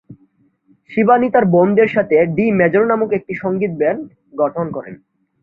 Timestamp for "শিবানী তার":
0.91-1.45